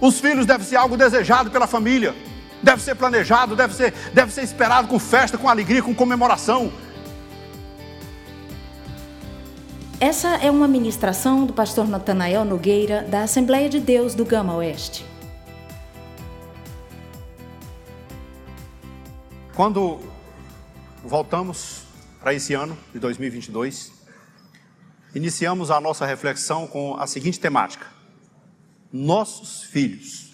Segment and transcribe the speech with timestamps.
[0.00, 2.14] Os filhos devem ser algo desejado pela família,
[2.62, 6.72] deve ser planejado, deve ser, deve ser esperado com festa, com alegria, com comemoração.
[9.98, 15.06] Essa é uma ministração do pastor Natanael Nogueira, da Assembleia de Deus do Gama Oeste.
[19.54, 20.00] Quando
[21.02, 21.84] voltamos
[22.20, 23.90] para esse ano de 2022,
[25.14, 27.86] iniciamos a nossa reflexão com a seguinte temática:
[28.92, 30.32] nossos filhos.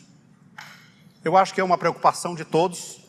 [1.25, 3.01] Eu acho que é uma preocupação de todos,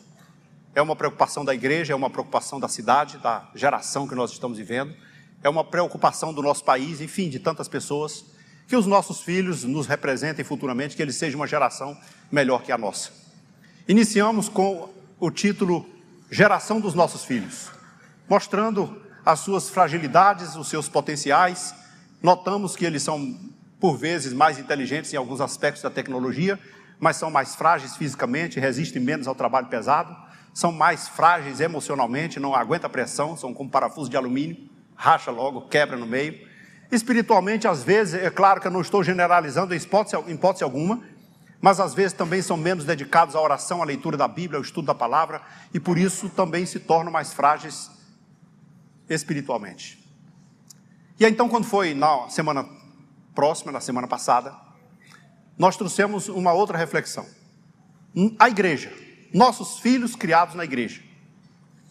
[0.76, 4.58] é uma preocupação da igreja, é uma preocupação da cidade, da geração que nós estamos
[4.58, 4.96] vivendo,
[5.44, 8.26] é uma preocupação do nosso país, enfim, de tantas pessoas,
[8.68, 11.98] que os nossos filhos nos representem futuramente, que eles sejam uma geração
[12.32, 13.12] melhor que a nossa.
[13.88, 15.86] Iniciamos com o título
[16.32, 17.70] Geração dos Nossos Filhos,
[18.28, 21.76] mostrando as suas fragilidades, os seus potenciais.
[22.22, 23.38] Notamos que eles são
[23.84, 26.58] por vezes mais inteligentes em alguns aspectos da tecnologia,
[27.02, 30.16] mas são mais frágeis fisicamente, resistem menos ao trabalho pesado,
[30.54, 35.98] são mais frágeis emocionalmente, não aguenta pressão, são como parafuso de alumínio, racha logo, quebra
[35.98, 36.48] no meio.
[36.90, 41.02] Espiritualmente, às vezes, é claro que eu não estou generalizando em hipótese, em hipótese alguma,
[41.60, 44.86] mas às vezes também são menos dedicados à oração, à leitura da Bíblia, ao estudo
[44.86, 45.42] da palavra,
[45.74, 47.92] e por isso também se tornam mais frágeis
[49.10, 50.02] espiritualmente.
[51.20, 52.82] E aí, então, quando foi na semana
[53.34, 54.56] próxima, na semana passada,
[55.58, 57.26] nós trouxemos uma outra reflexão.
[58.40, 58.92] A igreja,
[59.34, 61.02] nossos filhos criados na igreja.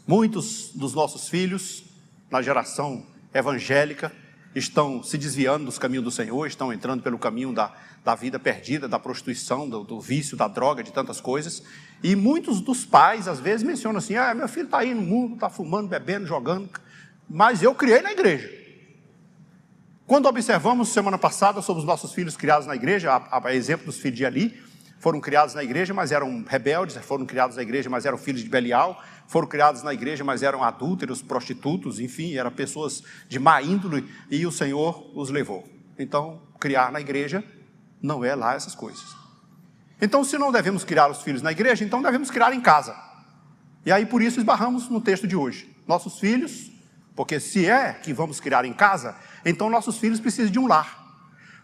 [0.07, 1.85] Muitos dos nossos filhos,
[2.31, 4.13] na geração evangélica,
[4.55, 7.73] estão se desviando dos caminhos do Senhor, estão entrando pelo caminho da,
[8.05, 11.63] da vida perdida, da prostituição, do, do, vício, da droga, de tantas coisas.
[12.03, 15.35] E muitos dos pais, às vezes, mencionam assim: ah, meu filho está aí no mundo,
[15.35, 16.69] está fumando, bebendo, jogando,
[17.29, 18.62] mas eu criei na igreja.
[20.07, 23.99] Quando observamos semana passada sobre os nossos filhos criados na igreja, a, a exemplo dos
[23.99, 24.61] filhos de Ali,
[24.99, 28.49] foram criados na igreja, mas eram rebeldes, foram criados na igreja, mas eram filhos de
[28.49, 34.09] Belial, foram criados na igreja, mas eram adúlteros, prostitutos, enfim, eram pessoas de má índole,
[34.31, 35.65] e o Senhor os levou.
[35.99, 37.43] Então, criar na igreja
[38.01, 39.05] não é lá essas coisas.
[40.01, 42.97] Então, se não devemos criar os filhos na igreja, então devemos criar em casa.
[43.87, 45.75] E aí, por isso, esbarramos no texto de hoje.
[45.87, 46.71] Nossos filhos,
[47.15, 51.01] porque se é que vamos criar em casa, então nossos filhos precisam de um lar.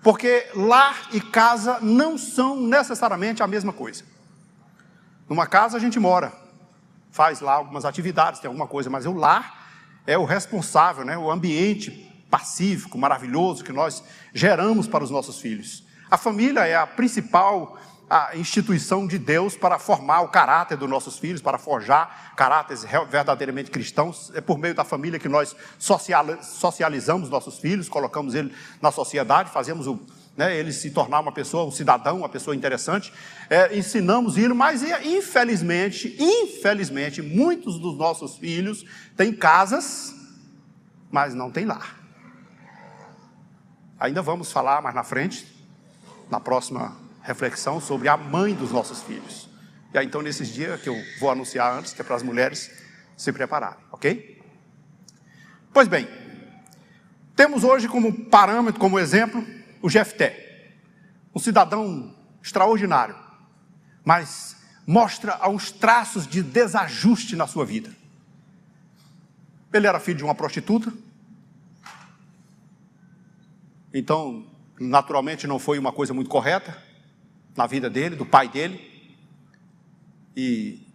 [0.02, 4.04] Porque lar e casa não são necessariamente a mesma coisa.
[5.28, 6.32] Numa casa a gente mora,
[7.10, 9.66] faz lá algumas atividades, tem alguma coisa, mas o lar
[10.06, 11.18] é o responsável, né?
[11.18, 11.90] o ambiente
[12.30, 14.02] pacífico, maravilhoso que nós
[14.32, 15.84] geramos para os nossos filhos.
[16.10, 17.78] A família é a principal
[18.10, 23.70] a instituição de Deus para formar o caráter dos nossos filhos, para forjar caráteres verdadeiramente
[23.70, 24.32] cristãos.
[24.34, 29.86] É por meio da família que nós socializamos nossos filhos, colocamos ele na sociedade, fazemos
[29.86, 30.00] o,
[30.36, 33.12] né, ele se tornar uma pessoa, um cidadão, uma pessoa interessante.
[33.50, 38.86] É, ensinamos ele, mas infelizmente, infelizmente, muitos dos nossos filhos
[39.16, 40.14] têm casas,
[41.10, 41.98] mas não têm lar.
[44.00, 45.46] Ainda vamos falar mais na frente,
[46.30, 49.50] na próxima reflexão sobre a mãe dos nossos filhos.
[49.92, 52.70] E aí, então, nesses dias que eu vou anunciar antes, que é para as mulheres
[53.18, 54.40] se prepararem, ok?
[55.70, 56.08] Pois bem,
[57.36, 59.46] temos hoje como parâmetro, como exemplo,
[59.82, 60.72] o Jefté,
[61.34, 63.14] um cidadão extraordinário,
[64.02, 64.56] mas
[64.86, 67.90] mostra alguns traços de desajuste na sua vida.
[69.70, 70.90] Ele era filho de uma prostituta,
[73.92, 74.46] então,
[74.80, 76.87] naturalmente, não foi uma coisa muito correta
[77.58, 78.80] na vida dele, do pai dele.
[80.36, 80.86] E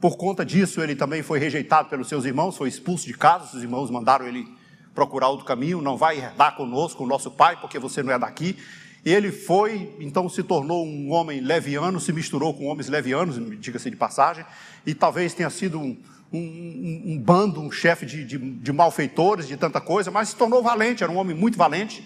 [0.00, 3.56] por conta disso, ele também foi rejeitado pelos seus irmãos, foi expulso de casa.
[3.56, 4.46] Os irmãos mandaram ele
[4.94, 5.82] procurar outro caminho.
[5.82, 8.56] Não vai herdar conosco o nosso pai, porque você não é daqui.
[9.04, 13.96] Ele foi, então se tornou um homem leviano, se misturou com homens levianos, diga-se de
[13.96, 14.44] passagem,
[14.86, 15.98] e talvez tenha sido um,
[16.32, 20.62] um, um bando, um chefe de, de, de malfeitores, de tanta coisa, mas se tornou
[20.62, 22.04] valente, era um homem muito valente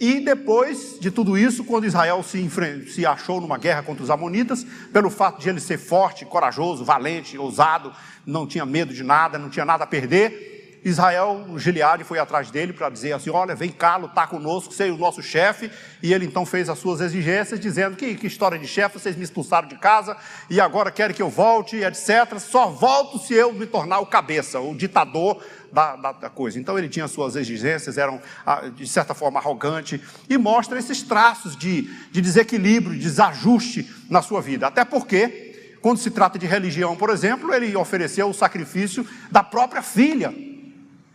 [0.00, 2.48] e depois de tudo isso, quando Israel se,
[2.88, 7.36] se, achou numa guerra contra os Amonitas, pelo fato de ele ser forte, corajoso, valente,
[7.36, 7.92] ousado,
[8.24, 12.72] não tinha medo de nada, não tinha nada a perder, Israel, Gileade, foi atrás dele
[12.72, 15.70] para dizer assim: Olha, vem cá, lutar conosco, ser o nosso chefe.
[16.02, 19.24] E ele então fez as suas exigências, dizendo: Que, que história de chefe, vocês me
[19.24, 20.16] expulsaram de casa
[20.48, 22.38] e agora querem que eu volte, etc.
[22.38, 25.42] Só volto se eu me tornar o cabeça, o ditador
[25.72, 26.58] da, da, da coisa.
[26.58, 31.56] Então ele tinha suas exigências, eram ah, de certa forma arrogante, e mostra esses traços
[31.56, 34.66] de, de desequilíbrio, de desajuste na sua vida.
[34.66, 39.82] Até porque, quando se trata de religião, por exemplo, ele ofereceu o sacrifício da própria
[39.82, 40.47] filha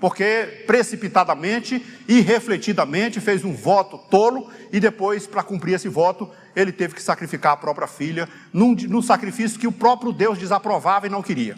[0.04, 6.74] porque precipitadamente e refletidamente fez um voto tolo e depois, para cumprir esse voto, ele
[6.74, 11.10] teve que sacrificar a própria filha num, num sacrifício que o próprio Deus desaprovava e
[11.10, 11.58] não queria.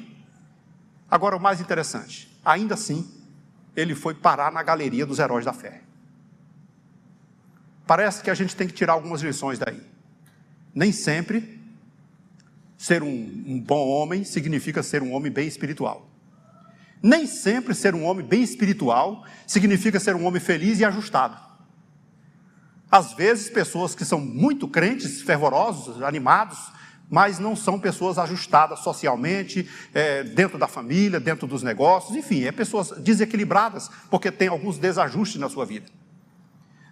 [1.09, 3.11] Agora, o mais interessante, ainda assim,
[3.75, 5.81] ele foi parar na galeria dos heróis da fé.
[7.87, 9.81] Parece que a gente tem que tirar algumas lições daí.
[10.71, 11.59] Nem sempre
[12.77, 13.07] ser um,
[13.47, 16.14] um bom homem significa ser um homem bem espiritual.
[17.05, 21.37] Nem sempre ser um homem bem espiritual significa ser um homem feliz e ajustado.
[22.89, 26.57] Às vezes, pessoas que são muito crentes, fervorosos, animados,
[27.07, 32.51] mas não são pessoas ajustadas socialmente, é, dentro da família, dentro dos negócios, enfim, é
[32.51, 35.85] pessoas desequilibradas, porque tem alguns desajustes na sua vida.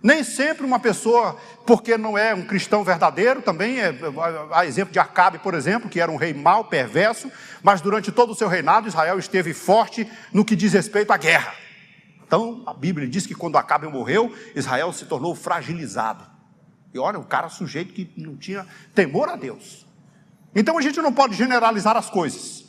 [0.03, 3.95] Nem sempre uma pessoa, porque não é um cristão verdadeiro, também é,
[4.51, 7.31] há exemplo de Acabe, por exemplo, que era um rei mau, perverso,
[7.63, 11.53] mas durante todo o seu reinado Israel esteve forte no que diz respeito à guerra.
[12.27, 16.25] Então, a Bíblia diz que quando Acabe morreu, Israel se tornou fragilizado.
[16.93, 19.87] E olha, um cara sujeito que não tinha temor a Deus.
[20.53, 22.62] Então a gente não pode generalizar as coisas.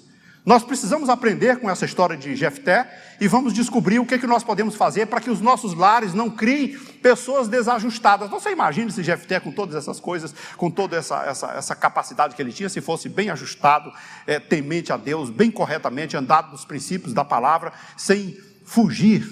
[0.45, 2.87] Nós precisamos aprender com essa história de Jefté
[3.19, 6.13] e vamos descobrir o que, é que nós podemos fazer para que os nossos lares
[6.13, 8.29] não criem pessoas desajustadas.
[8.29, 12.43] Você imagina se Jefté, com todas essas coisas, com toda essa, essa, essa capacidade que
[12.43, 13.91] ele tinha, se fosse bem ajustado,
[14.27, 18.37] é, temente a Deus, bem corretamente, andado nos princípios da palavra, sem
[18.67, 19.27] fugir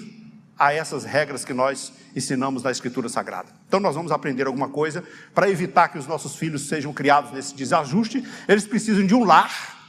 [0.57, 3.49] a essas regras que nós ensinamos na Escritura Sagrada.
[3.67, 7.53] Então, nós vamos aprender alguma coisa para evitar que os nossos filhos sejam criados nesse
[7.53, 8.27] desajuste.
[8.47, 9.82] Eles precisam de um lar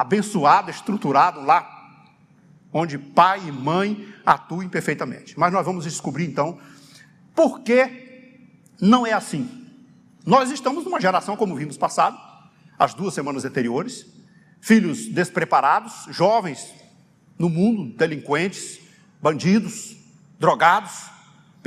[0.00, 2.06] abençoado, estruturado lá,
[2.72, 5.38] onde pai e mãe atuem perfeitamente.
[5.38, 6.58] Mas nós vamos descobrir então
[7.34, 8.38] por que
[8.80, 9.66] não é assim.
[10.24, 12.18] Nós estamos numa geração, como vimos passado,
[12.78, 14.06] as duas semanas anteriores,
[14.60, 16.72] filhos despreparados, jovens
[17.38, 18.80] no mundo, delinquentes,
[19.20, 19.96] bandidos,
[20.38, 21.10] drogados,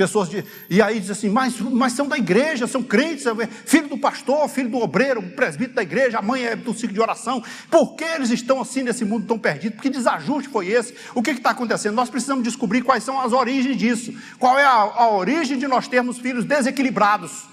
[0.02, 3.24] Pessoas de, e aí diz assim, mas, mas são da igreja, são crentes,
[3.64, 7.00] filho do pastor, filho do obreiro, presbítero da igreja, a mãe é do ciclo de
[7.00, 7.40] oração.
[7.70, 9.80] Por que eles estão assim nesse mundo tão perdido?
[9.80, 10.92] Que desajuste foi esse?
[11.14, 11.94] O que está acontecendo?
[11.94, 14.12] Nós precisamos descobrir quais são as origens disso.
[14.40, 17.44] Qual é a, a origem de nós termos filhos desequilibrados,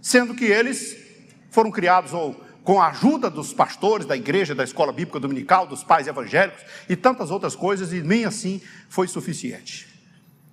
[0.00, 0.96] sendo que eles
[1.50, 5.82] foram criados ou com a ajuda dos pastores da igreja, da escola bíblica dominical, dos
[5.82, 9.88] pais evangélicos e tantas outras coisas, e nem assim foi suficiente.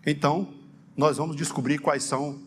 [0.04, 0.57] Então,
[0.98, 2.42] nós vamos descobrir quais são,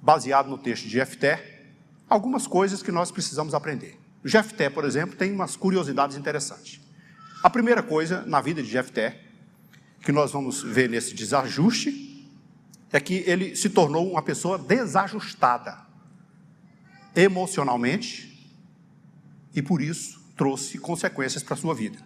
[0.00, 1.74] baseado no texto de Jefté,
[2.08, 4.00] algumas coisas que nós precisamos aprender.
[4.24, 6.80] Jefté, por exemplo, tem umas curiosidades interessantes.
[7.42, 9.20] A primeira coisa na vida de Jefté,
[10.00, 12.30] que nós vamos ver nesse desajuste,
[12.90, 15.84] é que ele se tornou uma pessoa desajustada
[17.14, 18.56] emocionalmente
[19.54, 21.98] e por isso trouxe consequências para a sua vida.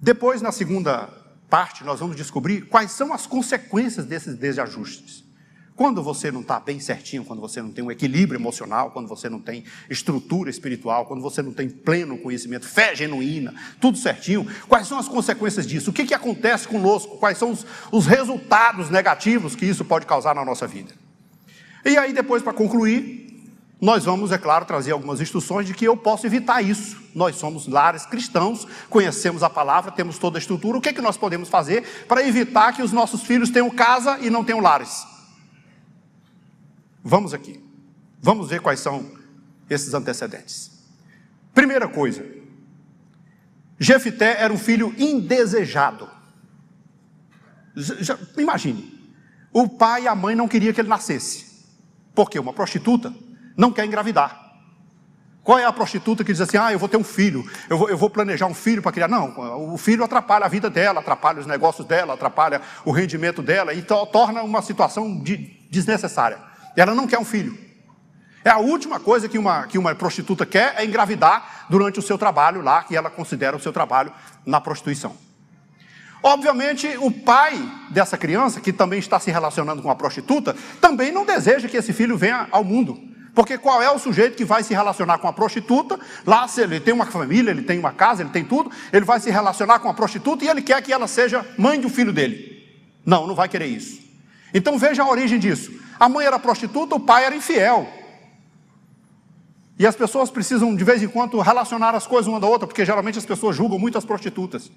[0.00, 5.26] Depois, na segunda parte, nós vamos descobrir quais são as consequências desses desajustes.
[5.76, 9.28] Quando você não está bem certinho, quando você não tem um equilíbrio emocional, quando você
[9.28, 14.88] não tem estrutura espiritual, quando você não tem pleno conhecimento, fé genuína, tudo certinho, quais
[14.88, 15.90] são as consequências disso?
[15.90, 17.18] O que, que acontece conosco?
[17.18, 20.94] Quais são os, os resultados negativos que isso pode causar na nossa vida?
[21.84, 23.25] E aí, depois, para concluir,
[23.80, 26.96] nós vamos, é claro, trazer algumas instruções de que eu posso evitar isso.
[27.14, 30.78] Nós somos lares cristãos, conhecemos a palavra, temos toda a estrutura.
[30.78, 34.18] O que, é que nós podemos fazer para evitar que os nossos filhos tenham casa
[34.20, 35.06] e não tenham lares?
[37.04, 37.62] Vamos aqui.
[38.20, 39.04] Vamos ver quais são
[39.68, 40.70] esses antecedentes.
[41.52, 42.24] Primeira coisa,
[43.78, 46.08] Jefité era um filho indesejado.
[47.76, 48.98] Já, imagine,
[49.52, 51.44] o pai e a mãe não queriam que ele nascesse.
[52.14, 53.12] Porque uma prostituta
[53.56, 54.46] não quer engravidar.
[55.46, 57.88] Qual é a prostituta que diz assim: ah, eu vou ter um filho, eu vou,
[57.88, 59.06] eu vou planejar um filho para criar?
[59.06, 63.72] Não, o filho atrapalha a vida dela, atrapalha os negócios dela, atrapalha o rendimento dela
[63.72, 65.36] e torna uma situação de,
[65.70, 66.38] desnecessária.
[66.76, 67.56] Ela não quer um filho.
[68.44, 72.18] É a última coisa que uma, que uma prostituta quer é engravidar durante o seu
[72.18, 74.12] trabalho lá, que ela considera o seu trabalho
[74.44, 75.16] na prostituição.
[76.22, 77.56] Obviamente, o pai
[77.90, 81.92] dessa criança, que também está se relacionando com a prostituta, também não deseja que esse
[81.92, 83.14] filho venha ao mundo.
[83.36, 86.00] Porque qual é o sujeito que vai se relacionar com a prostituta?
[86.24, 89.20] Lá, se ele tem uma família, ele tem uma casa, ele tem tudo, ele vai
[89.20, 92.66] se relacionar com a prostituta e ele quer que ela seja mãe do filho dele.
[93.04, 94.00] Não, não vai querer isso.
[94.54, 95.70] Então veja a origem disso.
[96.00, 97.86] A mãe era prostituta, o pai era infiel.
[99.78, 102.86] E as pessoas precisam, de vez em quando, relacionar as coisas uma da outra, porque
[102.86, 104.72] geralmente as pessoas julgam muito as prostitutas.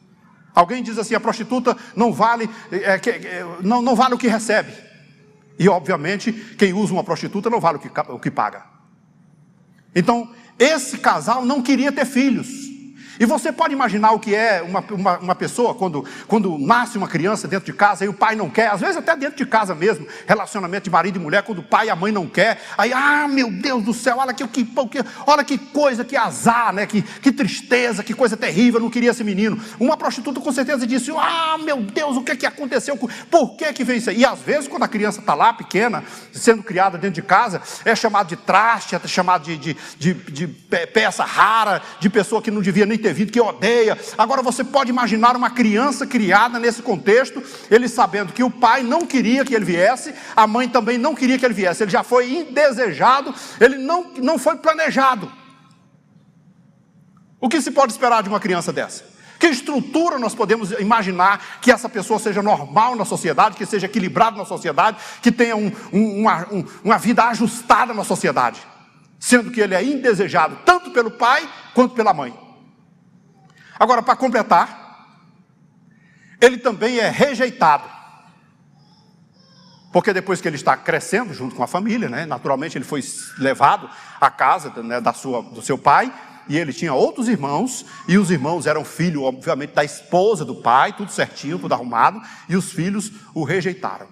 [0.54, 4.89] Alguém diz assim: a prostituta não vale, é, é, não, não vale o que recebe.
[5.60, 8.64] E, obviamente, quem usa uma prostituta não vale o que, o que paga.
[9.94, 12.69] Então, esse casal não queria ter filhos.
[13.20, 17.08] E você pode imaginar o que é uma, uma, uma, pessoa quando, quando nasce uma
[17.08, 19.76] criança dentro de casa e o pai não quer, às vezes até dentro de casa
[19.76, 22.94] mesmo, relacionamento de marido e mulher, quando o pai e a mãe não quer, aí,
[22.94, 26.86] ah, meu Deus do céu, olha que, que, que, olha que coisa, que azar, né?
[26.86, 29.60] que, que tristeza, que coisa terrível, eu não queria esse menino.
[29.78, 32.98] Uma prostituta com certeza disse, ah, meu Deus, o que, que aconteceu?
[33.30, 34.20] Por que, que veio isso aí?
[34.20, 37.94] E às vezes, quando a criança está lá, pequena, sendo criada dentro de casa, é
[37.96, 42.62] chamado de traste, é chamado de, de, de, de peça rara, de pessoa que não
[42.62, 43.98] devia nem ter vindo, que odeia.
[44.18, 49.06] Agora você pode imaginar uma criança criada nesse contexto, ele sabendo que o pai não
[49.06, 52.32] queria que ele viesse, a mãe também não queria que ele viesse, ele já foi
[52.32, 55.32] indesejado, ele não, não foi planejado.
[57.40, 59.04] O que se pode esperar de uma criança dessa?
[59.40, 64.38] Que estrutura nós podemos imaginar que essa pessoa seja normal na sociedade, que seja equilibrado
[64.38, 68.60] na sociedade, que tenha um, um, uma, um, uma vida ajustada na sociedade,
[69.18, 72.34] sendo que ele é indesejado tanto pelo pai quanto pela mãe.
[73.80, 74.90] Agora, para completar,
[76.42, 77.86] ele também é rejeitado.
[79.92, 83.02] Porque depois que ele está crescendo junto com a família, né, naturalmente ele foi
[83.38, 86.14] levado à casa né, da sua, do seu pai,
[86.48, 90.94] e ele tinha outros irmãos, e os irmãos eram filhos, obviamente, da esposa do pai,
[90.94, 94.08] tudo certinho, tudo arrumado, e os filhos o rejeitaram,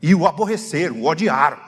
[0.00, 1.67] e o aborreceram, o odiaram.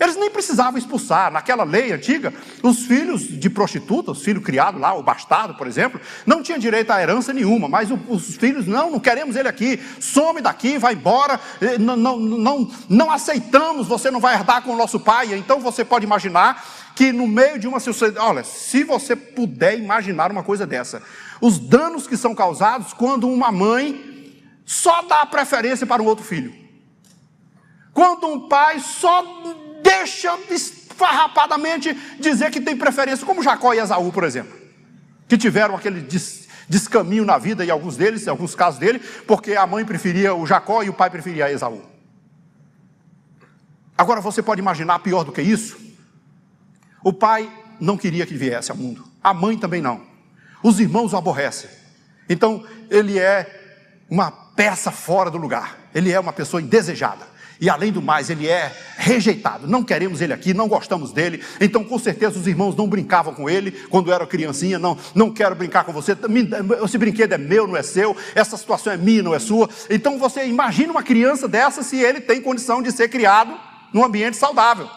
[0.00, 1.30] Eles nem precisavam expulsar.
[1.30, 6.00] Naquela lei antiga, os filhos de prostituta, os filhos criados lá, o bastardo, por exemplo,
[6.24, 7.68] não tinha direito a herança nenhuma.
[7.68, 9.78] Mas os filhos, não, não queremos ele aqui.
[10.00, 11.38] Some daqui, vai embora.
[11.78, 15.34] Não, não, não, não aceitamos, você não vai herdar com o nosso pai.
[15.34, 16.64] Então você pode imaginar
[16.96, 18.24] que no meio de uma sociedade.
[18.24, 21.02] Olha, se você puder imaginar uma coisa dessa,
[21.42, 26.54] os danos que são causados quando uma mãe só dá preferência para um outro filho.
[27.92, 29.22] Quando um pai só
[29.90, 34.56] deixa esfarrapadamente dizer que tem preferência, como Jacó e Esaú, por exemplo,
[35.26, 39.54] que tiveram aquele des, descaminho na vida, e alguns deles, em alguns casos dele, porque
[39.54, 41.82] a mãe preferia o Jacó e o pai preferia Esaú.
[43.98, 45.78] Agora você pode imaginar pior do que isso?
[47.02, 50.02] O pai não queria que viesse ao mundo, a mãe também não,
[50.62, 51.68] os irmãos o aborrecem.
[52.28, 57.29] Então ele é uma peça fora do lugar, ele é uma pessoa indesejada.
[57.60, 59.68] E além do mais, ele é rejeitado.
[59.68, 61.44] Não queremos ele aqui, não gostamos dele.
[61.60, 64.78] Então, com certeza, os irmãos não brincavam com ele quando era criancinha.
[64.78, 66.16] Não, não quero brincar com você.
[66.82, 68.16] Esse brinquedo é meu, não é seu.
[68.34, 69.68] Essa situação é minha, não é sua.
[69.90, 73.54] Então, você imagina uma criança dessa se ele tem condição de ser criado
[73.92, 74.88] num ambiente saudável.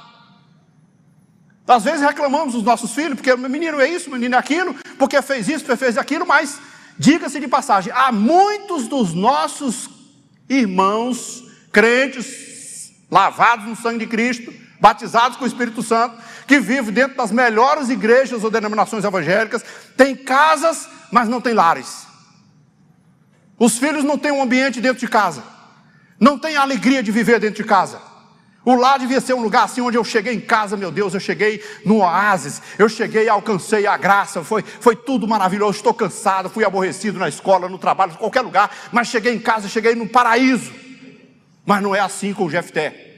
[1.68, 5.48] Às vezes reclamamos dos nossos filhos, porque menino é isso, menino é aquilo, porque fez
[5.48, 6.60] isso, porque fez aquilo, mas
[6.98, 9.90] diga-se de passagem, há muitos dos nossos
[10.50, 12.53] irmãos crentes,
[13.14, 14.52] lavados no sangue de Cristo,
[14.82, 16.18] batizados com o Espírito Santo,
[16.48, 19.64] que vivem dentro das melhores igrejas ou denominações evangélicas,
[19.96, 22.08] tem casas, mas não tem lares.
[23.58, 25.44] Os filhos não têm um ambiente dentro de casa,
[26.20, 28.02] não têm a alegria de viver dentro de casa.
[28.66, 31.20] O lar devia ser um lugar assim onde eu cheguei em casa, meu Deus, eu
[31.20, 35.78] cheguei no oásis, eu cheguei alcancei a graça, foi, foi tudo maravilhoso.
[35.78, 39.68] Estou cansado, fui aborrecido na escola, no trabalho, em qualquer lugar, mas cheguei em casa,
[39.68, 40.83] cheguei no paraíso.
[41.66, 43.12] Mas não é assim com o Jefté.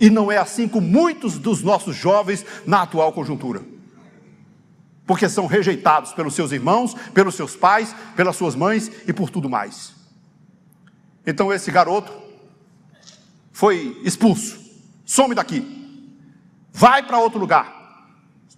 [0.00, 3.62] E não é assim com muitos dos nossos jovens na atual conjuntura.
[5.06, 9.48] Porque são rejeitados pelos seus irmãos, pelos seus pais, pelas suas mães e por tudo
[9.48, 9.92] mais.
[11.26, 12.12] Então esse garoto
[13.52, 14.58] foi expulso.
[15.04, 15.80] Some daqui.
[16.72, 17.79] Vai para outro lugar.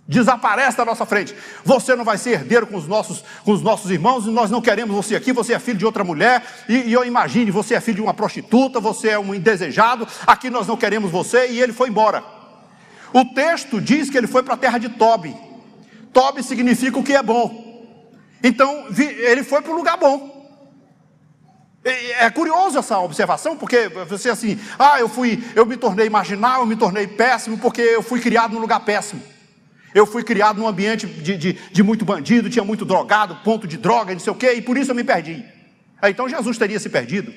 [0.06, 1.34] Desaparece da nossa frente.
[1.64, 4.60] Você não vai ser herdeiro com os nossos, com os nossos irmãos, e nós não
[4.60, 5.32] queremos você aqui.
[5.32, 8.12] Você é filho de outra mulher, e, e eu imagine, você é filho de uma
[8.12, 10.06] prostituta, você é um indesejado.
[10.26, 12.24] Aqui nós não queremos você, e ele foi embora.
[13.12, 15.36] O texto diz que ele foi para a terra de Tobi.
[16.12, 17.86] Tobi significa o que é bom.
[18.42, 20.32] Então, ele foi para um lugar bom.
[21.84, 26.66] É curioso essa observação, porque você assim, ah, eu fui, eu me tornei marginal, eu
[26.66, 29.31] me tornei péssimo, porque eu fui criado num lugar péssimo.
[29.94, 33.76] Eu fui criado num ambiente de, de, de muito bandido, tinha muito drogado, ponto de
[33.76, 35.44] droga, não sei o quê, e por isso eu me perdi.
[36.02, 37.32] Então Jesus teria se perdido,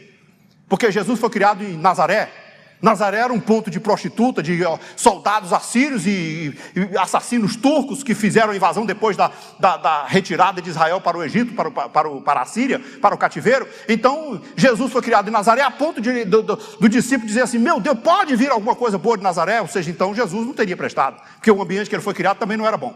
[0.68, 2.45] porque Jesus foi criado em Nazaré,
[2.86, 4.60] Nazaré era um ponto de prostituta, de
[4.96, 6.56] soldados assírios e,
[7.00, 11.24] assassinos turcos que fizeram a invasão depois da, da, da retirada de Israel para o
[11.24, 13.68] Egito, para, para, para a Síria, para o cativeiro.
[13.90, 17.58] Então, Jesus foi criado em Nazaré a ponto de, do, do, do, discípulo dizer assim:
[17.58, 19.60] Meu Deus, pode vir alguma coisa boa de Nazaré?
[19.62, 22.56] Ou seja, então Jesus não teria prestado, porque o ambiente que ele foi criado também
[22.56, 22.94] não era bom.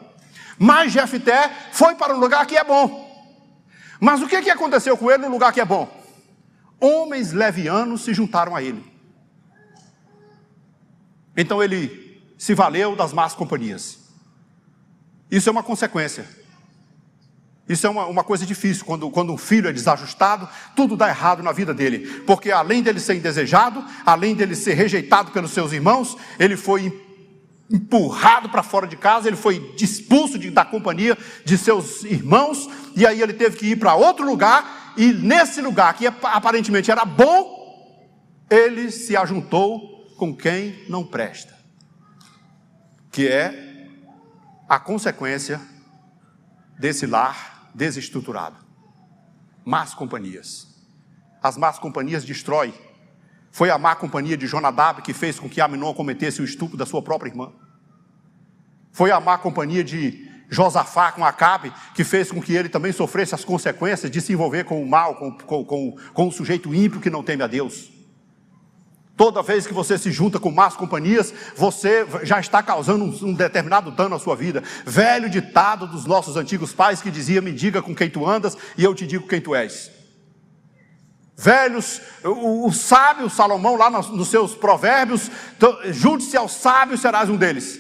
[0.60, 3.10] Mas Jefté foi para um lugar que é bom.
[4.00, 5.90] Mas o que, que aconteceu com ele no lugar que é bom?
[6.80, 8.89] Homens levianos se juntaram a ele.
[11.36, 14.00] Então ele se valeu das más companhias.
[15.30, 16.26] Isso é uma consequência.
[17.70, 21.44] Isso é uma, uma coisa difícil, quando, quando um filho é desajustado, tudo dá errado
[21.44, 26.18] na vida dele, porque além dele ser indesejado, além dele ser rejeitado pelos seus irmãos,
[26.40, 26.92] ele foi
[27.70, 33.06] empurrado para fora de casa, ele foi expulso de, da companhia de seus irmãos, e
[33.06, 37.60] aí ele teve que ir para outro lugar, e nesse lugar, que aparentemente era bom,
[38.50, 41.58] ele se ajuntou com quem não presta,
[43.10, 43.88] que é
[44.68, 45.62] a consequência
[46.78, 48.58] desse lar desestruturado.
[49.64, 50.68] Más companhias.
[51.42, 52.74] As más companhias destroem
[53.50, 56.86] foi a má companhia de Jonadab que fez com que Aminon cometesse o estupro da
[56.86, 57.52] sua própria irmã.
[58.92, 63.34] Foi a má companhia de Josafá com Acabe que fez com que ele também sofresse
[63.34, 67.00] as consequências de se envolver com o mal, com, com, com, com o sujeito ímpio
[67.00, 67.99] que não teme a Deus.
[69.20, 73.34] Toda vez que você se junta com más companhias, você já está causando um, um,
[73.34, 74.64] determinado dano à sua vida.
[74.86, 78.84] Velho ditado dos nossos antigos pais que dizia: Me diga com quem tu andas e
[78.86, 79.92] eu te digo quem tu és
[81.36, 85.30] velhos, o, o sábio Salomão, lá nos, nos seus provérbios,
[85.92, 87.80] junte-se aos sábios, serás um deles.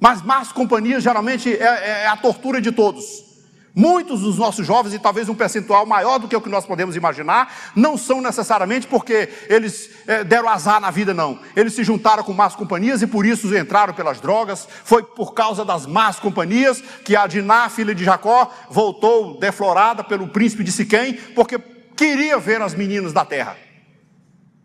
[0.00, 3.29] Mas más companhias geralmente é, é, é, a tortura de todos.
[3.74, 6.96] Muitos dos nossos jovens, e talvez um percentual maior do que o que nós podemos
[6.96, 11.38] imaginar, não são necessariamente porque eles é, deram azar na vida, não.
[11.54, 14.66] Eles se juntaram com más companhias e por isso entraram pelas drogas.
[14.84, 20.26] Foi por causa das más companhias que a Diná, filha de Jacó, voltou deflorada pelo
[20.28, 21.58] príncipe de Siquém, porque
[21.96, 23.56] queria ver as meninas da terra.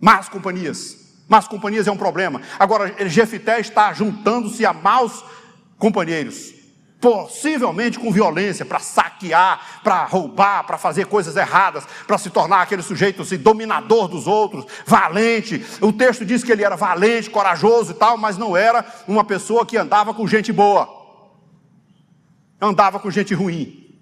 [0.01, 0.95] Más companhias.
[1.29, 2.41] Más companhias é um problema.
[2.57, 5.23] Agora, Jefité está juntando-se a maus
[5.77, 6.54] companheiros
[7.05, 12.81] possivelmente com violência, para saquear, para roubar, para fazer coisas erradas, para se tornar aquele
[12.81, 15.63] sujeito assim, dominador dos outros, valente.
[15.81, 19.67] O texto diz que ele era valente, corajoso e tal, mas não era uma pessoa
[19.67, 20.89] que andava com gente boa,
[22.59, 23.95] andava com gente ruim,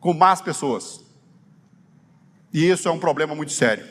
[0.00, 1.00] com más pessoas.
[2.52, 3.86] E isso é um problema muito sério.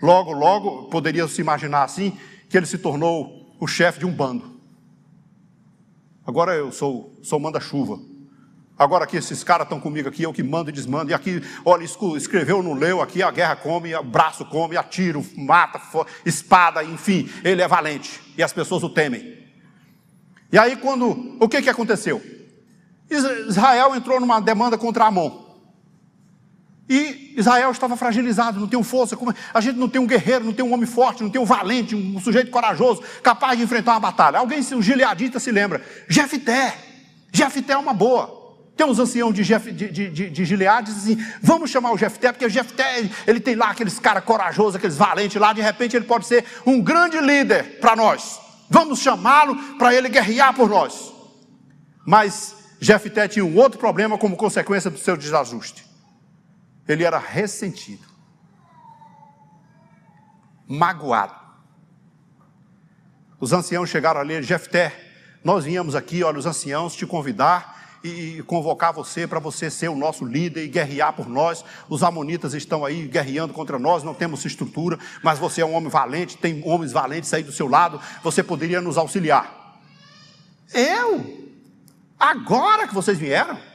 [0.00, 2.16] Logo, logo, poderia se imaginar assim,
[2.48, 4.51] que ele se tornou o chefe de um bando.
[6.26, 7.98] Agora eu sou, sou manda-chuva.
[8.78, 11.10] Agora aqui esses caras estão comigo aqui, eu que mando e desmando.
[11.10, 15.80] E aqui, olha, escreveu no leu aqui, a guerra come, o braço come, atiro, mata,
[16.24, 18.20] espada, enfim, ele é valente.
[18.36, 19.42] E as pessoas o temem.
[20.50, 22.22] E aí quando, o que que aconteceu?
[23.10, 25.41] Israel entrou numa demanda contra Amon.
[26.88, 29.16] E Israel estava fragilizado, não tem força.
[29.54, 31.94] A gente não tem um guerreiro, não tem um homem forte, não tem um valente,
[31.94, 34.38] um sujeito corajoso, capaz de enfrentar uma batalha.
[34.38, 35.82] Alguém, um gileadita, se lembra.
[36.08, 36.76] Jefité.
[37.32, 38.40] Jefité é uma boa.
[38.76, 42.46] Tem uns anciãos de, Jef, de, de, de, dizem assim: vamos chamar o Jefté, porque
[42.46, 46.26] o Jefté ele tem lá aqueles caras corajosos, aqueles valentes lá, de repente ele pode
[46.26, 48.40] ser um grande líder para nós.
[48.68, 51.12] Vamos chamá-lo para ele guerrear por nós.
[52.06, 55.91] Mas Jefté tinha um outro problema como consequência do seu desajuste
[56.86, 58.06] ele era ressentido,
[60.66, 61.34] magoado.
[63.38, 65.10] Os anciãos chegaram ali, Jefté,
[65.42, 69.96] nós viemos aqui, olha, os anciãos te convidar e convocar você para você ser o
[69.96, 71.64] nosso líder e guerrear por nós.
[71.88, 75.88] Os amonitas estão aí guerreando contra nós, não temos estrutura, mas você é um homem
[75.88, 79.78] valente, tem homens valentes aí do seu lado, você poderia nos auxiliar.
[80.72, 81.50] Eu?
[82.18, 83.71] Agora que vocês vieram?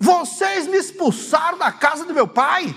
[0.00, 2.74] Vocês me expulsaram da casa do meu pai,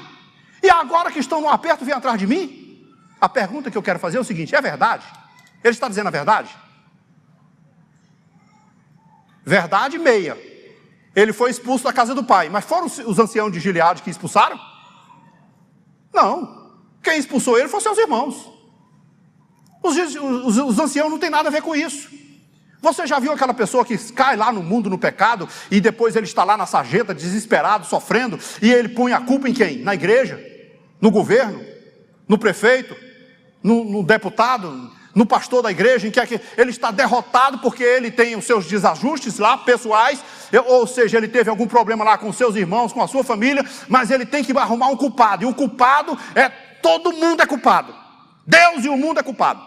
[0.61, 2.85] e agora que estão no aperto, vêm atrás de mim?
[3.19, 5.05] A pergunta que eu quero fazer é o seguinte: é verdade?
[5.63, 6.53] Ele está dizendo a verdade?
[9.45, 10.37] Verdade meia.
[11.15, 14.59] Ele foi expulso da casa do pai, mas foram os anciãos de Gileade que expulsaram?
[16.11, 16.73] Não.
[17.01, 18.51] Quem expulsou ele foram seus irmãos.
[19.81, 22.09] Os, os, os anciãos não têm nada a ver com isso.
[22.83, 26.25] Você já viu aquela pessoa que cai lá no mundo no pecado e depois ele
[26.25, 29.77] está lá na sarjeta, desesperado, sofrendo, e ele põe a culpa em quem?
[29.77, 30.37] Na igreja?
[30.99, 31.63] No governo?
[32.27, 32.93] No prefeito?
[33.63, 34.91] No, no deputado?
[35.15, 36.09] No pastor da igreja?
[36.09, 40.21] Em que, é que ele está derrotado porque ele tem os seus desajustes lá pessoais,
[40.65, 44.11] ou seja, ele teve algum problema lá com seus irmãos, com a sua família, mas
[44.11, 47.95] ele tem que arrumar um culpado, e o culpado é todo mundo é culpado.
[48.45, 49.61] Deus e o mundo é culpado.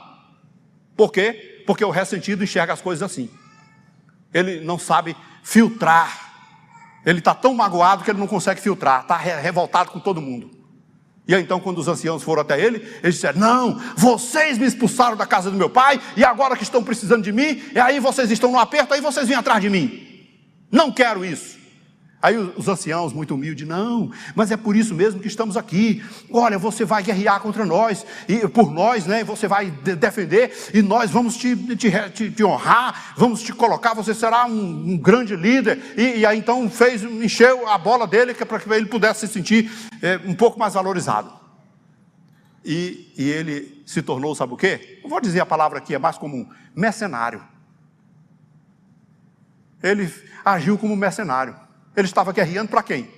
[0.95, 1.56] Por quê?
[1.67, 3.29] Porque o ressentido enxerga as coisas assim.
[4.33, 6.25] Ele não sabe filtrar.
[7.05, 10.51] Ele está tão magoado que ele não consegue filtrar, está revoltado com todo mundo.
[11.29, 15.17] E aí, então, quando os anciãos foram até ele, eles disseram: Não, vocês me expulsaram
[15.17, 18.31] da casa do meu pai, e agora que estão precisando de mim, e aí vocês
[18.31, 20.07] estão no aperto, aí vocês vêm atrás de mim.
[20.71, 21.56] Não quero isso.
[22.27, 26.05] Aí os anciãos, muito humildes, não, mas é por isso mesmo que estamos aqui.
[26.29, 29.23] Olha, você vai guerrear contra nós, e por nós, né?
[29.23, 34.13] Você vai defender, e nós vamos te, te, te, te honrar, vamos te colocar, você
[34.13, 35.81] será um, um grande líder.
[35.97, 39.33] E, e, aí então fez, encheu a bola dele é para que ele pudesse se
[39.33, 39.71] sentir
[40.03, 41.33] é, um pouco mais valorizado.
[42.65, 44.99] E, e ele se tornou, sabe o quê?
[45.01, 47.41] Não vou dizer a palavra aqui, é mais comum, mercenário.
[49.81, 50.13] Ele
[50.45, 51.66] agiu como mercenário.
[51.97, 53.11] Ele estava guerreando para quem?